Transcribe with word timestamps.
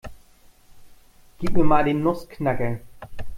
Gib 1.37 1.55
mir 1.57 1.63
mal 1.63 1.83
den 1.85 2.01
Nussknacker. 2.01 2.79